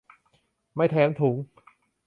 [0.75, 1.35] ไม่แถมถุง